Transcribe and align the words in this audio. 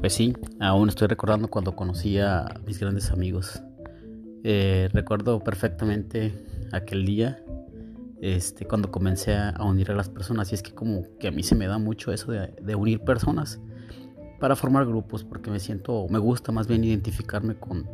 Pues 0.00 0.14
sí, 0.14 0.32
aún 0.60 0.88
estoy 0.88 1.08
recordando 1.08 1.48
cuando 1.48 1.76
conocí 1.76 2.18
a 2.18 2.46
mis 2.66 2.80
grandes 2.80 3.10
amigos. 3.10 3.62
Eh, 4.44 4.88
recuerdo 4.94 5.40
perfectamente 5.40 6.32
aquel 6.72 7.04
día, 7.04 7.44
este, 8.22 8.64
cuando 8.64 8.90
comencé 8.90 9.34
a 9.36 9.62
unir 9.62 9.90
a 9.90 9.94
las 9.94 10.08
personas. 10.08 10.52
Y 10.52 10.54
es 10.54 10.62
que 10.62 10.72
como 10.72 11.02
que 11.18 11.28
a 11.28 11.30
mí 11.30 11.42
se 11.42 11.54
me 11.54 11.66
da 11.66 11.76
mucho 11.76 12.12
eso 12.12 12.32
de, 12.32 12.74
unir 12.74 13.00
personas 13.00 13.60
para 14.38 14.56
formar 14.56 14.86
grupos, 14.86 15.22
porque 15.22 15.50
me 15.50 15.60
siento, 15.60 16.06
me 16.08 16.18
gusta 16.18 16.50
más 16.50 16.66
bien 16.66 16.82
identificarme 16.82 17.56
con, 17.56 17.86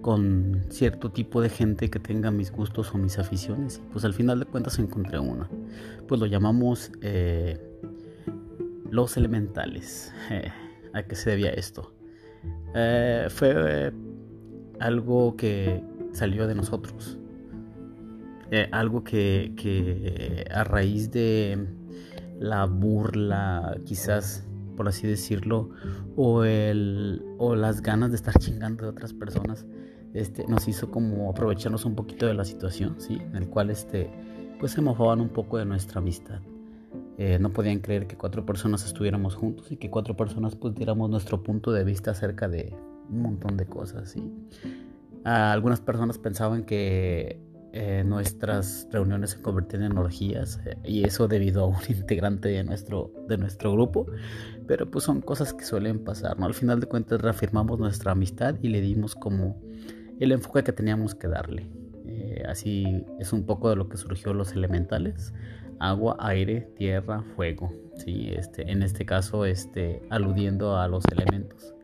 con 0.00 0.66
cierto 0.68 1.10
tipo 1.10 1.40
de 1.40 1.48
gente 1.48 1.90
que 1.90 1.98
tenga 1.98 2.30
mis 2.30 2.52
gustos 2.52 2.94
o 2.94 2.98
mis 2.98 3.18
aficiones. 3.18 3.82
pues 3.92 4.04
al 4.04 4.14
final 4.14 4.38
de 4.38 4.46
cuentas 4.46 4.78
encontré 4.78 5.18
una. 5.18 5.50
Pues 6.06 6.20
lo 6.20 6.26
llamamos 6.26 6.92
eh, 7.02 7.58
los 8.88 9.16
elementales. 9.16 10.12
¿A 10.92 11.02
qué 11.02 11.14
se 11.14 11.30
debía 11.30 11.50
esto? 11.50 11.94
Eh, 12.74 13.26
fue 13.30 13.92
algo 14.80 15.36
que 15.36 15.82
salió 16.12 16.46
de 16.46 16.54
nosotros. 16.54 17.18
Eh, 18.50 18.68
algo 18.72 19.04
que, 19.04 20.44
a 20.50 20.64
raíz 20.64 21.10
de 21.10 21.66
la 22.38 22.64
burla, 22.64 23.76
quizás 23.84 24.48
por 24.78 24.86
así 24.86 25.08
decirlo, 25.08 25.70
o, 26.14 26.44
el, 26.44 27.20
o 27.36 27.56
las 27.56 27.82
ganas 27.82 28.10
de 28.10 28.16
estar 28.16 28.32
chingando 28.38 28.84
de 28.84 28.90
otras 28.90 29.12
personas, 29.12 29.66
este, 30.14 30.46
nos 30.46 30.68
hizo 30.68 30.88
como 30.88 31.28
aprovecharnos 31.28 31.84
un 31.84 31.96
poquito 31.96 32.26
de 32.26 32.34
la 32.34 32.44
situación, 32.44 32.94
¿sí? 32.98 33.16
En 33.16 33.34
el 33.34 33.48
cual 33.48 33.70
este, 33.70 34.08
pues 34.60 34.70
se 34.70 34.80
mofaban 34.80 35.20
un 35.20 35.30
poco 35.30 35.58
de 35.58 35.64
nuestra 35.64 35.98
amistad. 35.98 36.40
Eh, 37.18 37.38
no 37.40 37.52
podían 37.52 37.80
creer 37.80 38.06
que 38.06 38.16
cuatro 38.16 38.46
personas 38.46 38.86
estuviéramos 38.86 39.34
juntos 39.34 39.72
y 39.72 39.76
que 39.76 39.90
cuatro 39.90 40.16
personas 40.16 40.54
pues 40.54 40.74
diéramos 40.74 41.10
nuestro 41.10 41.42
punto 41.42 41.72
de 41.72 41.82
vista 41.82 42.12
acerca 42.12 42.48
de 42.48 42.72
un 43.10 43.22
montón 43.22 43.56
de 43.56 43.66
cosas. 43.66 44.14
algunas 45.24 45.80
personas 45.80 46.16
pensaban 46.16 46.64
que 46.64 47.40
eh, 47.72 48.02
nuestras 48.02 48.88
reuniones 48.90 49.30
se 49.30 49.42
convertían 49.42 49.82
en 49.82 49.98
orgías 49.98 50.58
eh, 50.64 50.78
y 50.84 51.04
eso 51.04 51.28
debido 51.28 51.64
a 51.64 51.66
un 51.66 51.76
integrante 51.88 52.48
de 52.48 52.64
nuestro, 52.64 53.12
de 53.28 53.36
nuestro 53.36 53.72
grupo, 53.72 54.06
pero 54.66 54.90
pues 54.90 55.04
son 55.04 55.20
cosas 55.20 55.52
que 55.52 55.64
suelen 55.64 56.02
pasar. 56.02 56.36
Al 56.40 56.54
final 56.54 56.80
de 56.80 56.86
cuentas 56.86 57.20
reafirmamos 57.20 57.78
nuestra 57.78 58.12
amistad 58.12 58.54
y 58.62 58.68
le 58.68 58.80
dimos 58.80 59.14
como 59.14 59.60
el 60.18 60.32
enfoque 60.32 60.64
que 60.64 60.72
teníamos 60.72 61.14
que 61.14 61.28
darle. 61.28 61.68
Así 62.48 63.04
es 63.18 63.32
un 63.32 63.44
poco 63.44 63.70
de 63.70 63.76
lo 63.76 63.88
que 63.88 63.96
surgió 63.96 64.34
los 64.34 64.52
elementales 64.52 65.32
agua, 65.80 66.16
aire, 66.20 66.72
tierra, 66.76 67.22
fuego. 67.36 67.72
¿sí? 67.96 68.30
Este, 68.30 68.70
en 68.70 68.82
este 68.82 69.04
caso, 69.04 69.44
este, 69.44 70.02
aludiendo 70.10 70.76
a 70.76 70.88
los 70.88 71.04
elementos. 71.10 71.74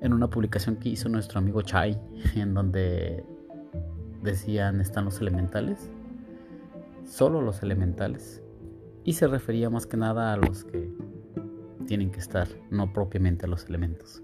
En 0.00 0.12
una 0.12 0.30
publicación 0.30 0.76
que 0.76 0.90
hizo 0.90 1.08
nuestro 1.08 1.38
amigo 1.38 1.62
Chai, 1.62 1.98
en 2.36 2.54
donde 2.54 3.24
decían 4.22 4.80
están 4.80 5.04
los 5.04 5.20
elementales, 5.20 5.90
solo 7.04 7.40
los 7.40 7.62
elementales, 7.62 8.42
y 9.04 9.14
se 9.14 9.26
refería 9.26 9.70
más 9.70 9.86
que 9.86 9.96
nada 9.96 10.32
a 10.32 10.36
los 10.36 10.64
que 10.64 10.90
tienen 11.86 12.10
que 12.10 12.20
estar, 12.20 12.46
no 12.70 12.92
propiamente 12.92 13.46
a 13.46 13.48
los 13.48 13.66
elementos. 13.66 14.22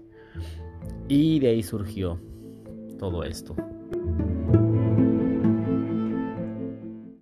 Y 1.07 1.39
de 1.39 1.49
ahí 1.49 1.63
surgió 1.63 2.19
todo 2.99 3.23
esto. 3.23 3.55